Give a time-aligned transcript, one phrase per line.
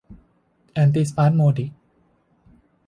[0.71, 1.71] แอนติสปาสโมดิก